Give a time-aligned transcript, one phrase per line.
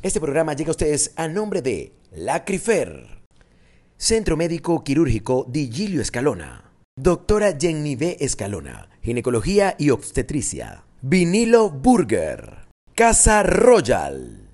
[0.00, 3.20] Este programa llega a ustedes a nombre de Lacrifer,
[3.96, 8.16] Centro Médico Quirúrgico Digilio Escalona, Doctora Jenny B.
[8.20, 14.47] Escalona, Ginecología y Obstetricia, Vinilo Burger, Casa Royal.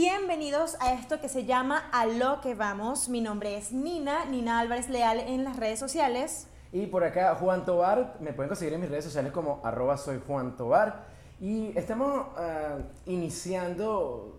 [0.00, 3.08] Bienvenidos a esto que se llama A lo que vamos.
[3.08, 6.48] Mi nombre es Nina, Nina Álvarez Leal en las redes sociales.
[6.70, 10.20] Y por acá Juan Tobar, me pueden conseguir en mis redes sociales como arroba soy
[10.26, 11.06] Juan Tobar.
[11.40, 12.76] Y estamos ah,
[13.06, 14.38] iniciando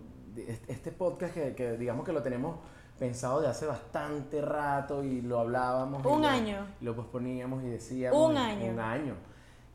[0.67, 2.59] este podcast que, que digamos que lo tenemos
[2.99, 6.05] pensado de hace bastante rato y lo hablábamos.
[6.05, 6.67] Un lo- año.
[6.79, 8.29] y Lo posponíamos y decíamos.
[8.29, 8.71] Un año.
[8.73, 9.15] Un año.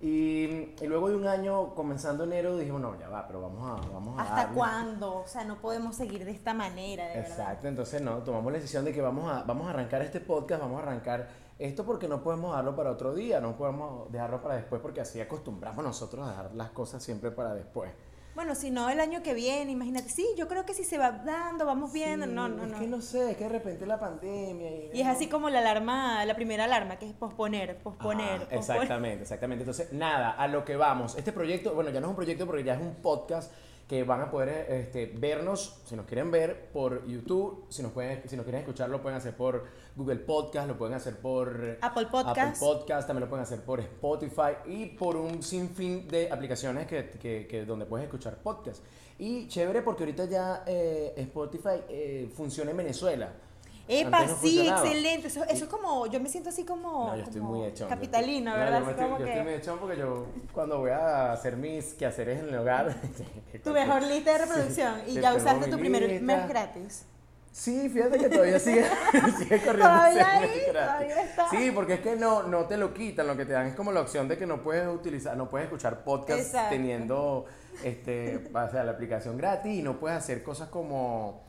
[0.02, 3.88] Y, y luego de un año, comenzando enero, dijimos, no, ya va, pero vamos a...
[3.93, 4.56] Vamos a ¿Hasta darle".
[4.56, 5.19] cuándo?
[5.20, 7.30] O sea, no podemos seguir de esta manera, de verdad.
[7.30, 10.60] Exacto, entonces no, tomamos la decisión de que vamos a, vamos a arrancar este podcast,
[10.60, 14.57] vamos a arrancar esto porque no podemos dejarlo para otro día, no podemos dejarlo para
[14.57, 17.93] después porque así acostumbramos nosotros a dejar las cosas siempre para después.
[18.35, 20.09] Bueno, si no el año que viene, imagínate.
[20.09, 22.27] Sí, yo creo que si se va dando, vamos viendo.
[22.27, 22.79] Sí, no, no, es no.
[22.79, 24.91] que no sé, es que de repente la pandemia y...
[24.95, 28.41] Y es así como la alarma, la primera alarma, que es posponer, posponer.
[28.41, 28.59] Posponer.
[28.59, 29.63] exactamente, exactamente.
[29.63, 31.15] Entonces, nada, a lo que vamos.
[31.16, 33.52] Este proyecto, bueno, ya no es un proyecto porque ya es un podcast
[33.88, 38.27] que van a poder este, vernos, si nos quieren ver, por YouTube, si nos, pueden,
[38.29, 39.65] si nos quieren escuchar, lo pueden hacer por
[39.97, 42.39] Google Podcast, lo pueden hacer por Apple Podcast.
[42.39, 47.11] Apple Podcast, también lo pueden hacer por Spotify y por un sinfín de aplicaciones que,
[47.11, 48.83] que- que donde puedes escuchar podcast.
[49.19, 53.30] Y chévere porque ahorita ya eh, Spotify eh, funciona en Venezuela.
[53.88, 54.87] Epa, no sí, funcionaba.
[54.87, 55.27] excelente.
[55.29, 57.89] Eso, eso es como, yo me siento así como, No, yo estoy como muy echón.
[57.89, 58.80] capitalina, yo estoy- ¿verdad?
[58.80, 61.57] No, yo, estoy, como yo que estoy muy echón porque yo cuando voy a hacer
[61.57, 62.95] mis quehaceres en el hogar...
[63.65, 67.06] tu mejor lista de reproducción y ya usaste tu primer mes gratis.
[67.50, 68.83] Sí, fíjate que todavía sigue,
[69.39, 69.81] sigue corriendo.
[69.87, 71.50] Todavía ahí, todavía está.
[71.50, 73.93] Sí, porque es que no, no te lo quitan, lo que te dan es como
[73.93, 76.71] la opción de que no puedes utilizar, no puedes escuchar podcast Exacto.
[76.71, 77.45] teniendo
[77.85, 81.43] este, o sea, la aplicación gratis y no puedes hacer cosas como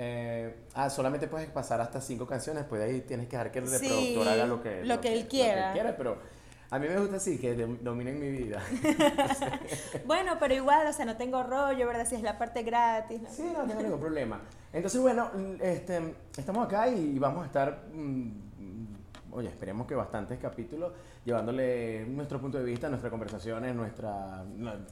[0.00, 3.66] eh, ah, solamente puedes pasar hasta cinco canciones, pues ahí tienes que dejar que el
[3.66, 5.74] Sí, reproductor haga lo que, lo que él quiera.
[5.96, 6.18] pero
[6.70, 8.62] a mí me gusta así, que dominen mi vida.
[10.06, 12.06] Bueno, pero igual, o sea, no tengo rollo, ¿verdad?
[12.08, 13.20] Si es la parte gratis.
[13.22, 13.28] ¿no?
[13.28, 14.40] Sí, no tengo ningún problema.
[14.72, 18.47] Entonces, bueno, este, estamos acá y vamos a estar, mm, mm,
[19.32, 20.92] oye, esperemos que bastantes capítulos,
[21.24, 24.44] llevándole nuestro punto de vista, nuestras conversaciones, nuestra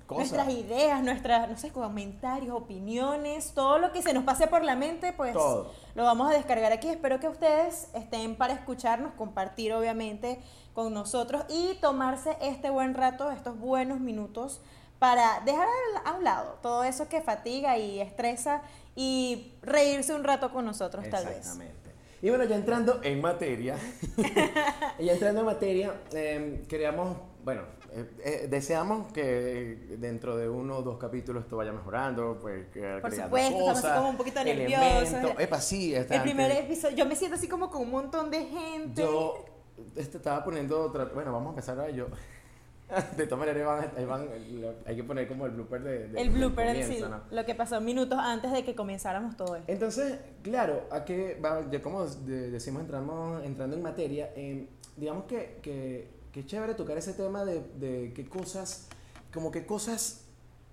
[0.07, 0.33] cosas.
[0.33, 4.77] Nuestras ideas, nuestras, no sé, comentarios, opiniones, todo lo que se nos pase por la
[4.77, 5.73] mente, pues Todo.
[5.95, 6.89] lo vamos a descargar aquí.
[6.89, 10.41] Espero que ustedes estén para escucharnos, compartir obviamente
[10.75, 14.61] con nosotros y tomarse este buen rato, estos buenos minutos
[14.99, 15.69] para dejar
[16.05, 18.63] a un lado todo eso que fatiga y estresa
[18.95, 21.39] y reírse un rato con nosotros tal vez.
[21.39, 21.86] Exactamente.
[22.23, 23.77] Y bueno, ya entrando en materia,
[24.99, 27.63] ya entrando en materia, eh, queríamos, bueno,
[27.93, 32.99] eh, eh, deseamos que dentro de uno o dos capítulos esto vaya mejorando, pues que
[33.03, 35.33] Por supuesto, estamos así como un poquito nerviosos.
[35.39, 39.03] Epa, sí, El primer episodio, yo me siento así como con un montón de gente.
[39.03, 39.45] Yo
[39.95, 41.05] este, estaba poniendo otra.
[41.07, 42.07] Bueno, vamos a empezar ahora yo.
[43.17, 43.87] De todas maneras,
[44.87, 46.09] hay que poner como el blooper de.
[46.09, 47.21] de- el blooper, comienzo, sí, ¿no?
[47.31, 49.71] lo que pasó minutos antes de que comenzáramos todo esto.
[49.73, 55.59] Entonces, claro, a que, ya como de- decimos, entramos, entrando en materia, eh, digamos que,
[55.63, 58.87] que, que es chévere tocar ese tema de, de qué cosas,
[59.35, 60.25] como qué cosas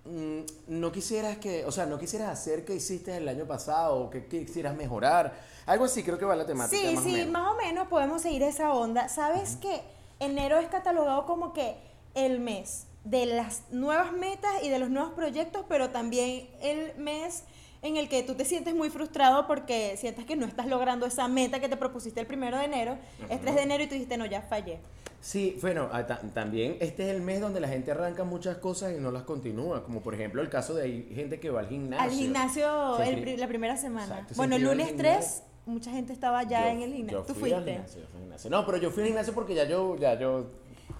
[0.04, 4.10] mm, no quisieras que, o sea, no quisieras hacer que hiciste el año pasado o
[4.10, 5.34] que, quisieras mejorar.
[5.66, 6.76] Algo así creo que va la temática.
[6.80, 7.32] Sí, más o sí, menos.
[7.32, 9.08] más o menos podemos seguir esa onda.
[9.08, 9.80] ¿Sabes que
[10.20, 11.74] enero es catalogado como que
[12.14, 17.44] el mes de las nuevas metas y de los nuevos proyectos, pero también el mes
[17.82, 21.28] en el que tú te sientes muy frustrado porque sientes que no estás logrando esa
[21.28, 22.96] meta que te propusiste el primero de enero,
[23.28, 24.78] es 3 de enero y tú dijiste, no, ya fallé.
[25.20, 28.94] Sí, bueno, ah, ta- también este es el mes donde la gente arranca muchas cosas
[28.96, 31.68] y no las continúa, como por ejemplo el caso de hay gente que va al
[31.68, 32.04] gimnasio.
[32.04, 34.06] Al gimnasio el pri- la primera semana.
[34.14, 35.44] Exacto, bueno, el al lunes 3, gimnasio.
[35.66, 37.18] mucha gente estaba ya Yo- en el gimnasio.
[37.20, 37.72] yo Tú fui al fuiste.
[37.72, 38.50] gimnasio, yo fui al gimnasio.
[38.50, 40.46] No, pero yo fui al gimnasio porque ya yo, ya yo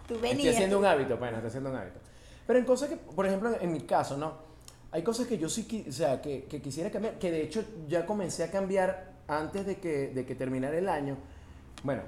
[0.06, 0.54] Tú estoy venías.
[0.54, 2.00] haciendo un hábito, bueno, estoy haciendo un hábito.
[2.46, 4.32] Pero en cosas que, por ejemplo, en mi caso, ¿no?
[4.90, 8.06] Hay cosas que yo sí, o sea, que, que quisiera cambiar, que de hecho ya
[8.06, 11.16] comencé a cambiar antes de que, de que terminara el año.
[11.82, 12.02] Bueno,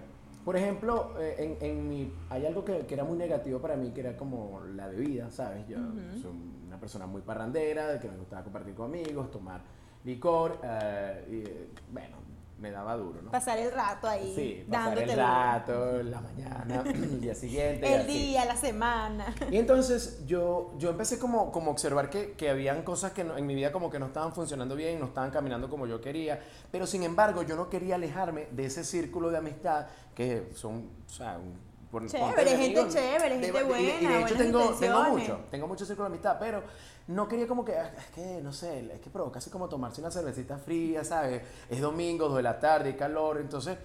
[0.45, 3.91] por ejemplo, eh, en, en mi, hay algo que, que era muy negativo para mí,
[3.91, 5.67] que era como la bebida, ¿sabes?
[5.67, 5.79] Yo
[6.23, 6.31] soy
[6.67, 9.63] una persona muy parrandera, de que me gustaba compartir con amigos, tomar
[10.05, 12.19] licor, eh, y, eh, bueno,
[12.59, 13.31] me daba duro, ¿no?
[13.31, 17.95] Pasar el rato ahí, Sí, pasar dándote el rato, la mañana, el día siguiente.
[17.95, 18.13] el así.
[18.13, 19.27] día, la semana.
[19.51, 23.47] Y entonces yo, yo empecé como, como observar que, que habían cosas que no- en
[23.47, 26.41] mi vida como que no estaban funcionando bien, no estaban caminando como yo quería,
[26.73, 31.11] pero sin embargo yo no quería alejarme de ese círculo de amistad que son, o
[31.11, 31.59] sea, un-
[32.03, 35.41] por- Chévere, gente amigos, chévere, de- gente y- Y, buena, de hecho tengo, tengo mucho,
[35.51, 36.63] tengo mucho círculo de amistad, pero
[37.09, 40.01] no quería como que, "Ah, es que, no sé, es que provoca así como tomarse
[40.01, 41.43] una cervecita fría, ¿sabes?
[41.71, 43.77] Es domingo, dos de la tarde, hay calor, entonces...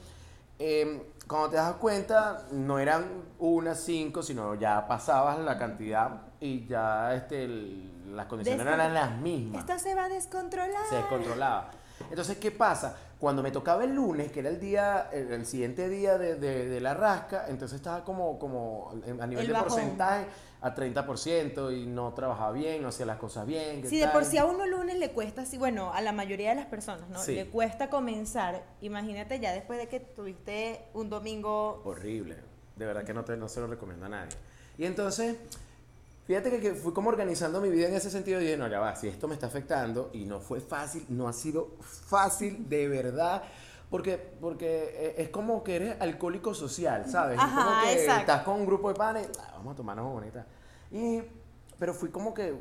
[0.63, 6.67] Eh, cuando te das cuenta, no eran una, cinco, sino ya pasabas la cantidad y
[6.67, 9.61] ya este, el- las condiciones Descon- eran las mismas.
[9.67, 10.85] Esto se va a descontrolar.
[10.87, 11.71] Se descontrolaba.
[12.09, 12.97] Entonces, ¿qué pasa?
[13.19, 16.67] Cuando me tocaba el lunes, que era el día, el, el siguiente día de, de-
[16.67, 19.69] de la rasca, entonces estaba como, como a nivel El de bajón.
[19.69, 20.25] porcentaje
[20.61, 23.81] a 30% y no trabajaba bien, no hacía las cosas bien.
[23.81, 26.49] ¿qué Si de por sí a uno lunes le cuesta, así, bueno, a la mayoría
[26.49, 27.19] de las personas, ¿no?
[27.19, 27.33] Sí.
[27.35, 28.63] Le cuesta comenzar.
[28.81, 31.81] Imagínate ya después de que tuviste un domingo.
[31.85, 32.37] Horrible.
[32.75, 34.31] De verdad que no, te, no se lo recomiendo a nadie.
[34.77, 35.35] Y entonces,
[36.31, 38.79] fíjate que, que fui como organizando mi vida en ese sentido y dije, no, ya
[38.79, 42.87] va, si esto me está afectando y no fue fácil, no ha sido fácil de
[42.87, 43.43] verdad.
[43.89, 47.37] Porque, porque eh, es como que eres alcohólico social, ¿sabes?
[47.37, 48.21] Es como que exacto.
[48.21, 50.47] estás con un grupo de panes, "Ah, vamos a tomarnos bonita.
[50.89, 51.21] Y,
[51.77, 52.55] pero fui como que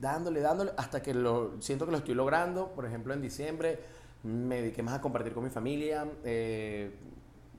[0.00, 2.68] dándole, dándole, hasta que lo siento que lo estoy logrando.
[2.72, 3.78] Por ejemplo, en diciembre
[4.22, 6.06] me dediqué más a compartir con mi familia.
[6.24, 6.90] eh,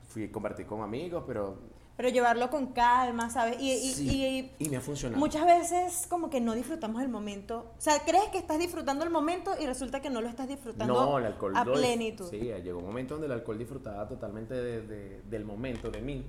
[0.08, 1.56] fui a compartir con amigos, pero
[1.96, 3.56] Pero llevarlo con calma, ¿sabes?
[3.58, 5.18] Y, y- sí, y y me ha funcionado.
[5.18, 7.72] muchas veces como que no disfrutamos el momento.
[7.78, 10.92] O sea, crees que estás disfrutando el momento y resulta que no lo estás disfrutando
[10.92, 12.28] no, el alcohol a plenitud.
[12.28, 16.26] Sí, llegó un momento donde el alcohol disfrutaba totalmente de- de- del momento, de mí.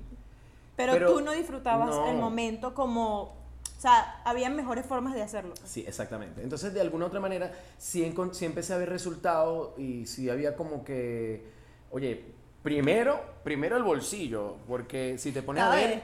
[0.78, 2.08] Pero, Pero tú no disfrutabas no.
[2.08, 3.36] el momento como...
[3.78, 5.54] O sea, había mejores formas de hacerlo.
[5.66, 6.42] Sí, exactamente.
[6.42, 10.84] Entonces, de alguna otra manera, sí, sí empecé a ver resultados y sí había como
[10.84, 11.46] que,
[11.92, 12.26] oye,
[12.68, 16.02] primero, primero el bolsillo, porque si te pones a ver,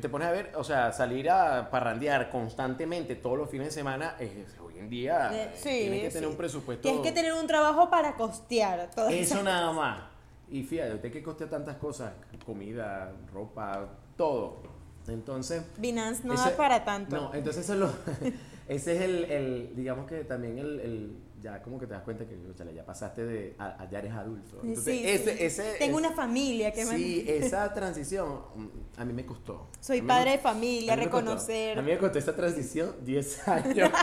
[0.00, 4.16] te pones a ver, o sea, salir a parrandear constantemente todos los fines de semana,
[4.18, 6.30] es, hoy en día Eh, sí, tienes que tener sí.
[6.32, 6.82] un presupuesto.
[6.82, 10.02] Tienes que tener un trabajo para costear todo Eso nada más.
[10.50, 12.12] Y fíjate, usted que coste tantas cosas,
[12.44, 13.86] comida, ropa,
[14.16, 14.62] todo.
[15.06, 17.14] Entonces, Binance no ese- da para tanto.
[17.14, 17.86] No, entonces eso es lo,
[18.68, 22.26] ese es el, el, digamos que también el, el- ya como que te das cuenta
[22.26, 24.60] que chale, ya pasaste de, a, a ya eres adulto.
[24.62, 25.44] Entonces, Sí, ese, sí.
[25.44, 28.66] ese, Tengo ese- una familia que me- Sí, esa transición mm,
[29.00, 29.68] a mí me costó.
[29.80, 31.16] Soy padre me- de familia, a costó.
[31.18, 31.78] reconocer.
[31.78, 33.90] A mí me costó esa transición 10 años.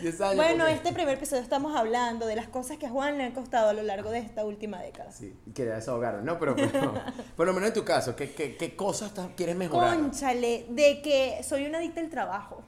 [0.00, 0.36] 10 años.
[0.36, 3.32] Bueno, porque- este primer episodio estamos hablando de las cosas que a Juan le han
[3.32, 5.10] costado a lo largo de esta última década.
[5.12, 6.24] Sí, que desahogaron.
[6.24, 6.92] No, pero, pero
[7.36, 9.96] por lo menos en tu caso, ¿qué, qué, qué cosas quieres mejorar?
[9.96, 12.62] Conchale, de que soy una adicta al trabajo.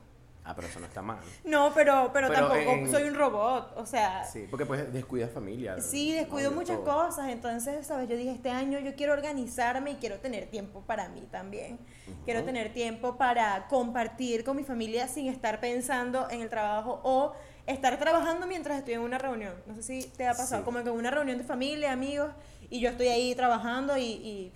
[0.49, 1.19] Ah, pero eso no está mal.
[1.45, 3.73] No, pero, pero, Pero tampoco en- soy un robot.
[3.77, 5.81] O sea, Sí, porque pues descuidas familia.
[5.81, 7.07] Sí, descuido muchas todo.
[7.07, 8.09] cosas, entonces, ¿sabes?
[8.09, 11.81] Yo dije, este año yo quiero organizarme y quiero tener tiempo para mí también.
[12.25, 17.33] Quiero tener tiempo para compartir con mi familia sin estar pensando en el trabajo o
[17.67, 19.55] estar trabajando mientras estoy en una reunión.
[19.67, 20.65] No sé si te ha pasado, Sí.
[20.65, 22.31] como que en una reunión de familia, amigos,
[22.71, 24.53] y yo estoy ahí trabajando y, y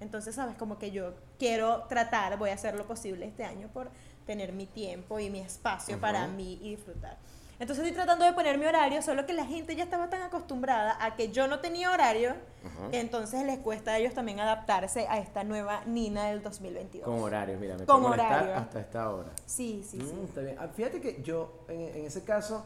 [0.00, 0.56] entonces, ¿sabes?
[0.56, 3.90] Como que yo quiero tratar, voy a hacer lo posible este año por
[4.26, 6.32] tener mi tiempo y mi espacio para Ujú.
[6.34, 7.16] mí y disfrutar.
[7.60, 10.96] Entonces estoy tratando de poner mi horario, solo que la gente ya estaba tan acostumbrada
[11.00, 12.90] a que yo no tenía horario, Ujú.
[12.90, 17.04] que entonces les cuesta a ellos también adaptarse a esta nueva Nina del 2022.
[17.04, 18.56] Con horario, mira, me Con horario.
[18.56, 19.30] hasta esta hora.
[19.46, 20.12] Sí, sí, sí.
[20.14, 20.56] Mm, está bien.
[20.58, 22.64] Ah, Fíjate que yo, en, en ese caso,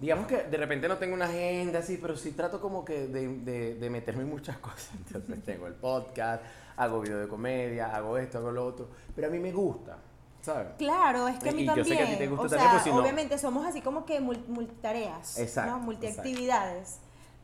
[0.00, 3.28] digamos que de repente no tengo una agenda así, pero sí trato como que de,
[3.38, 4.90] de- de meterme en muchas cosas.
[5.06, 6.42] Entonces tengo el podcast,
[6.76, 9.98] hago video de comedia, hago esto, hago lo otro, pero a mí me gusta,
[10.42, 10.68] ¿sabes?
[10.78, 11.98] Claro, es que a mí Y yo sé también.
[11.98, 14.04] que a ti te gusta o también, sea, pues, si no- obviamente somos así como
[14.06, 15.78] que mul- multitareas, Exacto, ¿no?
[15.80, 16.98] multiactividades.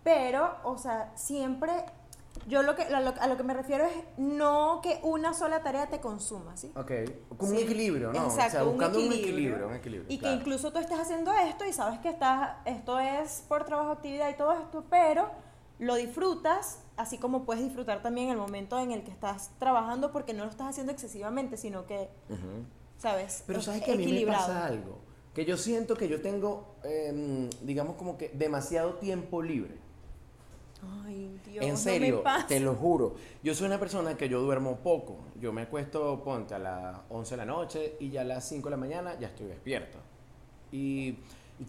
[0.05, 1.73] Pero, o sea, siempre
[2.47, 5.63] yo lo que a lo, a lo que me refiero es no que una sola
[5.63, 6.73] tarea te consuma, ¿sí?
[6.77, 6.91] Ok,
[7.39, 8.25] como un Sí, equilibrio, ¿no?
[8.25, 10.13] Exacto, o sea, buscando un equilibrio, un equilibrio.
[10.13, 10.35] Y claro.
[10.37, 14.29] que incluso tú estés haciendo esto y sabes que estás, esto es por trabajo, actividad
[14.31, 15.31] y todo esto, pero
[15.79, 20.33] lo disfrutas, así como puedes disfrutar también el momento en el que estás trabajando porque
[20.35, 22.67] no lo estás haciendo excesivamente, sino que, Ujú.
[22.99, 23.43] ¿sabes?
[23.47, 24.99] Pero Es sabes que a mí me pasa algo,
[25.35, 29.79] que yo siento que yo tengo, em, digamos como que demasiado tiempo libre.
[31.05, 32.47] Ay, Dios, en no serio, me pasa.
[32.47, 33.15] te lo juro.
[33.43, 35.19] Yo soy una persona que yo duermo poco.
[35.41, 38.67] Yo me acuesto, ponte, a las 11 de la noche y ya a las 5
[38.69, 39.99] de la mañana ya estoy despierto.
[40.73, 41.19] Y,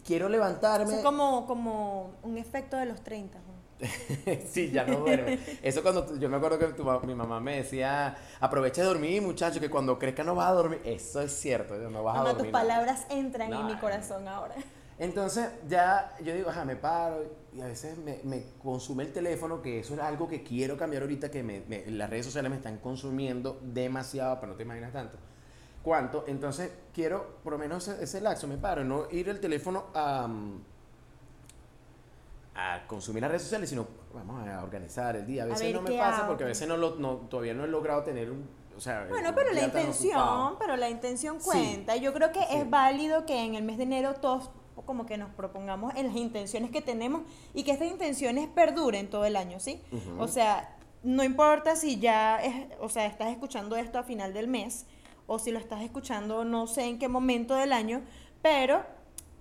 [0.06, 0.96] quiero levantarme.
[0.98, 3.38] Es como, como un efecto de los 30.
[3.38, 3.56] ¿no?
[4.48, 5.38] sí, ya no duerme.
[5.62, 9.60] Eso cuando yo me acuerdo que tu mi mamá me decía, aprovecha de dormir, muchacho,
[9.60, 10.82] que cuando crezca no vas a dormir.
[10.86, 12.38] Eso es cierto, no vas a dormir.
[12.38, 12.64] tus nada".
[12.64, 13.82] palabras entran No, en mi no.
[13.82, 14.56] corazón ahora.
[14.98, 17.22] Entonces ya yo digo, ajá, me paro
[17.54, 21.02] y a veces me, me consume el teléfono, que eso es algo que quiero cambiar
[21.04, 24.94] ahorita, que me, me- las redes sociales me están consumiendo demasiado, pero no te imaginas
[24.94, 25.18] tanto.
[25.84, 26.24] ¿Cuánto?
[26.28, 30.28] Entonces quiero, por lo menos ese, ese laxo, me paro, no ir el teléfono a,
[30.28, 30.62] mm,
[32.56, 35.44] a consumir las redes sociales, sino vamos a organizar el día.
[35.44, 36.28] A veces no me pasa hago.
[36.30, 38.48] porque a veces no lo, no, todavía no he logrado tener un...
[38.78, 40.58] O sea, Bueno, pero la intención, ocupado.
[40.60, 41.46] pero la intención Sí.
[41.50, 41.96] cuenta.
[41.98, 42.46] Yo creo que Sí.
[42.52, 44.50] es válido que en el mes de enero todos
[44.84, 47.22] como que nos propongamos en las intenciones que tenemos
[47.54, 49.82] y que estas intenciones perduren todo el año, ¿sí?
[50.20, 54.48] O sea, no importa si ya es, o sea, estás escuchando esto a final del
[54.48, 54.86] mes
[55.28, 58.02] o si lo estás escuchando no sé en qué momento del año,
[58.42, 58.84] pero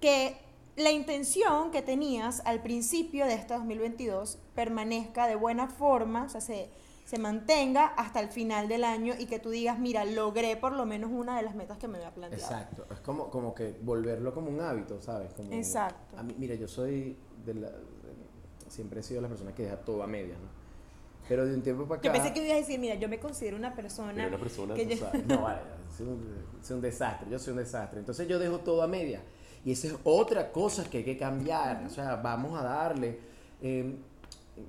[0.01, 0.37] que
[0.77, 6.41] la intención que tenías al principio de este 2022 permanezca de buena forma, o sea,
[6.41, 6.69] se,
[7.05, 10.87] se mantenga hasta el final del año y que tú digas, mira, logré por lo
[10.87, 12.43] menos una de las metas que me había planteado.
[12.43, 15.33] Exacto, es como, como que volverlo como un hábito, ¿sabes?
[15.35, 16.17] Como, Exacto.
[16.19, 17.69] A mí, mira, yo soy de la...
[17.71, 17.85] de-
[18.69, 20.49] siempre he sido la persona que deja todo a medias, ¿no?
[21.29, 22.09] Pero de un tiempo para acá...
[22.09, 24.87] Yo pensé que ibas a decir, mira, yo me considero una persona, una persona, que
[24.87, 25.61] yo- sabes, No, vale,
[25.97, 26.23] soy un,
[26.63, 27.99] soy un desastre, yo soy un desastre.
[28.01, 29.21] Entonces yo dejo todo a media.
[29.65, 31.85] Y esa es otra cosa que hay que cambiar.
[31.87, 33.19] O sea, vamos a darle.
[33.63, 33.95] eh,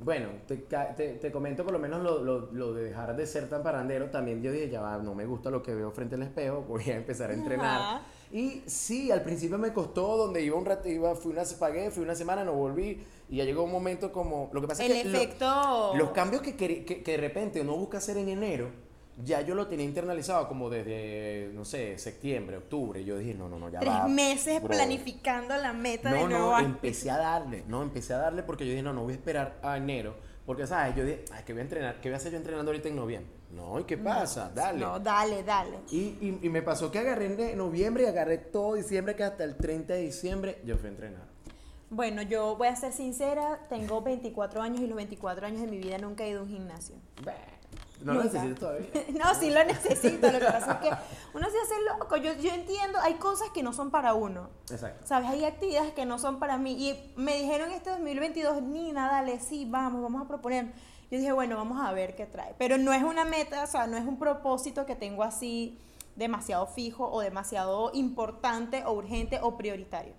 [0.03, 3.47] bueno, te, te- te comento por lo menos lo, lo- lo de dejar de ser
[3.49, 4.09] tan parandero.
[4.09, 6.83] También yo dije, ya va, no me gusta lo que veo frente al espejo, voy
[6.89, 7.81] a empezar a entrenar.
[7.81, 8.01] Ajá.
[8.31, 12.03] Y sí, al principio me costó, donde iba un rato, iba, fui una, pagué, fui
[12.03, 13.03] una semana, no volví.
[13.29, 15.09] Y ya llegó un momento como, lo que pasa el es que...
[15.09, 15.93] lo- efecto...
[15.95, 18.69] los cambios que, que, que de repente uno busca hacer en enero,
[19.23, 23.03] ya yo lo tenía internalizado como desde, no sé, septiembre, octubre.
[23.03, 24.69] Yo dije, no, no, no, ya Tres va, meses bro.
[24.75, 28.65] planificando la meta de No, nuevo no, empecé a darle, no, empecé a darle porque
[28.65, 30.15] yo dije, no, no voy a esperar a enero.
[30.45, 30.95] Porque, ¿sabes?
[30.95, 32.01] Yo dije, ay, ¿qué voy a entrenar?
[32.01, 33.31] ¿Qué voy a hacer yo entrenando ahorita en noviembre?
[33.51, 34.51] No, ¿y qué pasa?
[34.53, 34.79] Dale.
[34.79, 35.77] No, dale, dale.
[35.89, 39.43] Y, y, y me pasó que agarré en noviembre y agarré todo diciembre, que hasta
[39.43, 41.23] el 30 de diciembre yo fui a entrenar.
[41.89, 45.77] Bueno, yo voy a ser sincera, tengo 24 años y los 24 años de mi
[45.77, 46.95] vida nunca he ido a un gimnasio.
[47.23, 47.33] Bah,
[48.05, 48.87] No lo necesito todavía.
[49.19, 50.95] No, sí lo necesito, lo que pasa es que
[51.33, 55.07] uno se hace loco, yo, yo entiendo, hay cosas que no son para uno, Exacto.
[55.07, 55.29] ¿sabes?
[55.29, 59.65] Hay actividades que no son para mí y me dijeron este 2022, Nina, dale, sí,
[59.69, 60.71] vamos, vamos a proponer.
[61.11, 63.87] Yo dije, bueno, vamos a ver qué trae, pero no es una meta, o sea,
[63.87, 65.79] no es un propósito que tengo así
[66.15, 70.13] demasiado fijo o demasiado importante o urgente o prioritario,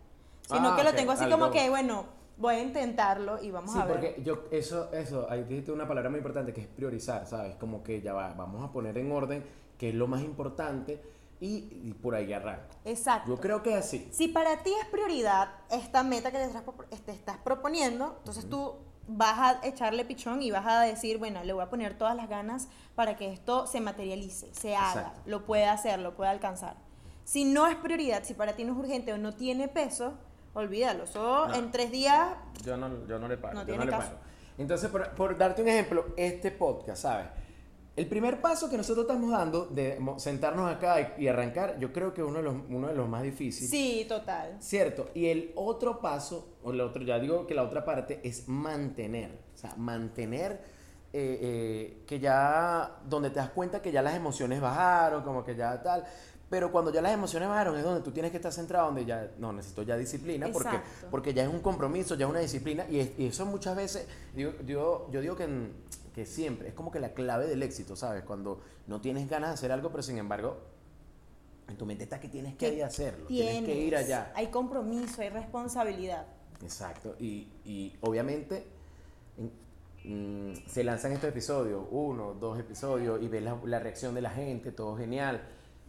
[0.47, 3.79] sino Ah, que lo tengo así como que, bueno, voy a intentarlo y vamos Sí,
[3.79, 3.95] a ver.
[3.95, 7.57] porque yo, eso, eso, ahí dijiste una palabra muy importante que es priorizar, ¿sabes?
[7.57, 9.45] Como que ya va, vamos a poner en orden
[9.79, 11.03] qué es lo más importante
[11.41, 12.75] y, y por ahí arranco.
[12.85, 13.29] Exacto.
[13.31, 14.09] Yo creo que es así.
[14.11, 18.75] Si para ti es prioridad esta meta que te estás, proponiendo, entonces tú
[19.09, 22.29] vas a echarle pichón y vas a decir, bueno, le voy a poner todas las
[22.29, 25.21] ganas para que esto se materialice, se haga, Exacto.
[25.27, 26.77] lo pueda hacer, lo pueda alcanzar.
[27.25, 30.15] Si no es prioridad, si para ti no es urgente o no tiene peso,
[30.57, 31.05] olvídalo.
[31.05, 31.55] Eso No.
[31.55, 32.29] en tres días,
[32.65, 33.55] Yo no, yo no le paro.
[33.55, 34.09] No yo tiene le caso.
[34.09, 34.19] paro.
[34.59, 37.27] Entonces, por, por darte un ejemplo, este podcast, ¿sabes?
[37.95, 42.13] El primer paso que nosotros estamos dando de sentarnos acá y, y arrancar, yo creo
[42.13, 43.71] que uno de los, uno de los más difíciles.
[43.71, 44.57] sí, total.
[44.61, 45.09] Cierto.
[45.15, 49.39] Y el otro paso, o el otro, ya digo que la otra parte es mantener.
[49.55, 50.61] O sea, mantener
[51.15, 55.57] eh, eh, que ya, donde te das cuenta que ya las emociones bajaron, como que
[55.57, 56.05] ya tal.
[56.49, 59.33] Pero cuando ya las emociones bajaron es donde tú tienes que estar centrado, donde ya,
[59.39, 61.09] no, necesito ya disciplina, porque, Exacto.
[61.11, 62.87] porque ya es un compromiso, ya es una disciplina.
[62.89, 65.73] Y, es- y eso muchas veces, digo, yo, yo digo que, en-
[66.15, 68.23] que siempre, es como que la clave del éxito, ¿sabes?
[68.23, 70.57] Cuando no tienes ganas de hacer algo, pero sin embargo,
[71.69, 74.31] en tu mente está que tienes que Que ir a hacerlo, tienes que ir allá.
[74.37, 76.27] Hay compromiso, hay responsabilidad.
[76.63, 77.17] Exacto.
[77.19, 78.67] Y, y obviamente
[80.05, 84.21] en- mm, se lanzan estos episodios, uno, dos episodios, y ves la, la reacción de
[84.23, 85.43] la gente, todo genial.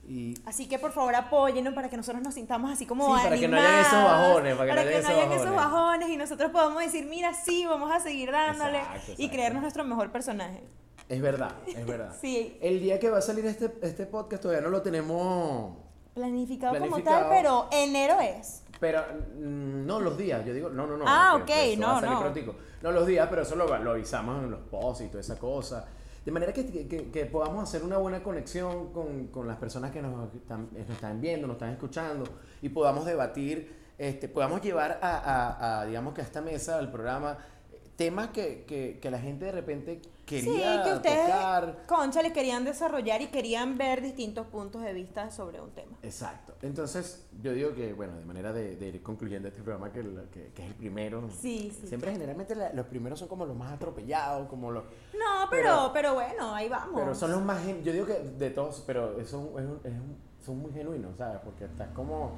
[0.08, 3.38] Y Así que por favor apóyennos para que nosotros nos sintamos así como Sí, para
[3.38, 5.56] que no hayan esos bajones, para que no hayan esos hayan esos bajones.
[5.72, 9.32] bajones y nosotros podamos decir, mira, sí, vamos a seguir dándole Exacto, y exacto.
[9.34, 10.64] creernos nuestro mejor personaje.
[11.10, 12.16] es verdad, es verdad.
[12.22, 12.58] Sí.
[12.62, 15.76] El día que va a salir este, este podcast todavía no lo tenemos,
[16.14, 17.22] Planificado, como Planificado.
[17.28, 18.64] tal, pero enero es.
[18.80, 19.02] pero
[19.36, 21.04] mm, no los días, yo digo, no, no, no.
[21.06, 22.34] Ah, que- ok, que no, no.
[22.82, 25.86] No los días, pero eso lo, lo avisamos en los posts y toda esa cosa.
[26.27, 31.22] De manera que, podamos hacer una buena conexión con, con las personas que nos están,
[31.22, 32.25] viendo, nos están escuchando
[32.62, 37.38] y podamos debatir, este, podamos llevar a, a- digamos que a esta mesa, al programa,
[37.72, 38.65] eh, temas que,
[39.01, 41.77] que la gente de repente quería sí, que ustedes, tocar.
[41.88, 45.98] concha, le querían desarrollar y querían ver distintos puntos de vista sobre un tema.
[46.03, 46.53] Exacto.
[46.62, 50.51] Entonces, yo digo que, bueno, de manera de, de ir concluyendo este programa, que, que-
[50.53, 51.27] que es el primero.
[51.41, 51.88] Sí, sí.
[51.88, 54.84] Siempre generalmente la- los primeros son como los más atropellados, como los...
[55.13, 57.00] No, pero, Pero- pero bueno, ahí vamos.
[57.00, 57.60] Pero son los más...
[57.84, 61.39] Yo digo que de todos, pero son, es un- es un- son muy genuinos, ¿sabes?
[61.43, 62.34] Porque estás como...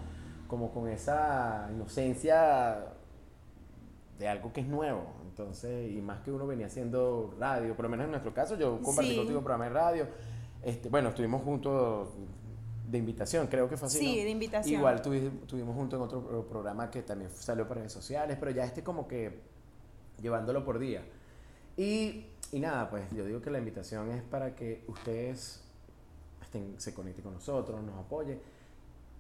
[0.48, 2.86] como con esa inocencia
[4.20, 5.02] de algo que es nuevo.
[5.24, 8.80] Entonces, y más que uno venía haciendo radio, por lo menos en nuestro caso, yo
[8.82, 9.18] compartí Sí.
[9.18, 10.08] contigo un programa de radio.
[10.62, 12.10] Este, bueno, estuvimos juntos
[12.90, 14.00] de invitación, creo que fue así.
[14.00, 14.24] Sí, ¿no?
[14.24, 14.80] de invitación.
[14.80, 18.52] Igual tuvi- estuvimos juntos en otro pro- programa que también salió por redes sociales, pero
[18.52, 19.40] ya este como que
[20.22, 21.02] llevándolo por día.
[21.78, 25.64] Y, y nada, pues yo digo que la invitación es para que ustedes
[26.42, 28.42] estén, se conecten con nosotros, nos apoyen.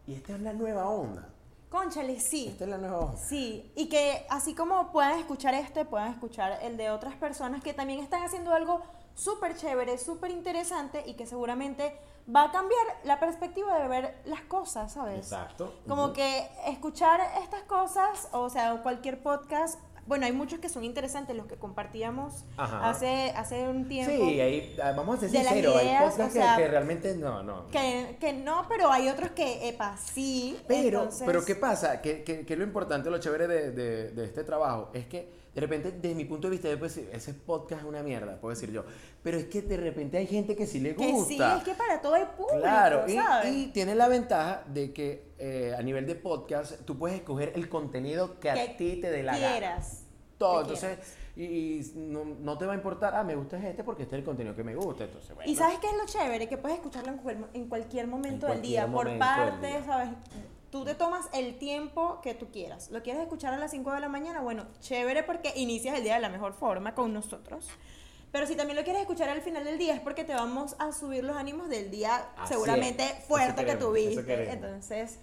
[0.08, 1.30] Y esta es la nueva onda.
[1.70, 2.48] Conchale, sí.
[2.48, 3.18] Esta es la nueva onda.
[3.18, 7.74] Sí, y que así como puedan escuchar este, puedan escuchar el de otras personas que
[7.74, 8.82] también están haciendo algo
[9.14, 12.00] súper chévere, súper interesante y que seguramente
[12.34, 15.20] va a cambiar la perspectiva de ver las cosas, ¿sabes?
[15.20, 15.74] Exacto.
[15.88, 21.36] Como que escuchar estas cosas, o sea, cualquier podcast, bueno, hay muchos que son interesantes,
[21.36, 22.90] los que compartíamos Ajá.
[22.90, 24.12] hace, hace un tiempo.
[24.12, 27.16] Sí, ahí ah, vamos a ser sinceros, hay ideas, podcasts o sea, que, que realmente
[27.16, 27.68] no, no.
[27.68, 30.60] Que, que no, pero hay otros que, epa, sí.
[30.68, 32.02] Pero, entonces- pero ¿qué pasa?
[32.02, 35.68] Que, que, que lo importante, lo chévere de, de, de este trabajo es que de
[35.68, 38.84] repente, desde mi punto de vista, decir, ese podcast es una mierda, puedo decir yo.
[39.22, 41.28] Pero es que de repente hay gente que sí le Que gusta.
[41.54, 43.54] sí, es que para todo hay público, Claro, y, ¿sabes?
[43.54, 47.68] y tiene la ventaja de que eh, a nivel de podcast tú puedes escoger el
[47.70, 49.52] contenido que, a Que ti te dé la gana.
[49.52, 50.06] quieras.
[50.38, 51.16] Todo, que entonces, quieras.
[51.36, 54.26] y, no, no te va a importar, ah, me gusta este porque este es el
[54.26, 55.52] contenido que me gusta, entonces, bueno.
[55.52, 58.54] Y sabes qué es lo chévere, que puedes escucharlo en, cual- en cualquier momento En
[58.54, 59.84] del día, cualquier por momento del parte, día.
[59.86, 60.10] ¿sabes?
[60.72, 62.92] Tú te tomas el tiempo que tú quieras.
[62.92, 64.42] ¿Lo quieres escuchar a las 5 de la mañana?
[64.42, 67.68] Bueno, chévere porque inicias el día de la mejor forma con nosotros.
[68.32, 70.92] Pero si también lo quieres escuchar al final del día es porque te vamos a
[70.92, 74.52] subir los ánimos del día Así seguramente es, fuerte que queremos, tuviste.
[74.52, 75.18] Entonces,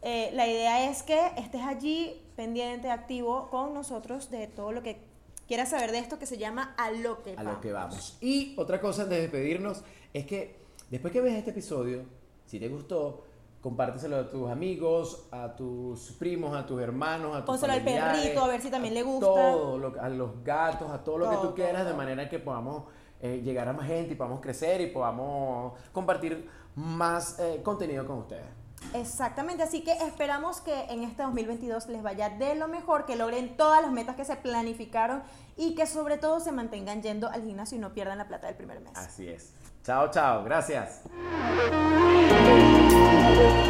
[0.00, 4.98] eh, la idea es que estés allí pendiente, activo con nosotros de todo lo que
[5.46, 8.16] quieras saber de esto que se llama A lo que a lo que vamos.
[8.22, 9.82] Y otra cosa antes de despedirnos
[10.14, 10.56] es que
[10.88, 12.04] después que ves este episodio,
[12.46, 13.24] si te gustó,
[13.60, 18.42] compárteselo a tus amigos, a tus primos, a tus hermanos, a tus Pónselo al perrito,
[18.44, 19.26] a ver si también le gusta.
[19.26, 21.90] Todo, lo- a los gatos, a todo lo que tú quieras, todo.
[21.90, 22.84] de manera que podamos
[23.20, 28.18] eh, llegar a más gente y podamos crecer y podamos compartir más eh, contenido con
[28.18, 28.46] ustedes.
[28.94, 33.58] Exactamente, así que esperamos que en este 2022 les vaya de lo mejor, que logren
[33.58, 35.22] todas las metas que se planificaron
[35.58, 38.56] y que sobre todo se mantengan yendo al gimnasio y no pierdan la plata del
[38.56, 38.96] primer mes.
[38.96, 39.52] Así es.
[39.84, 40.42] Chao, chao.
[40.44, 41.02] Gracias.
[43.10, 43.69] Thank you.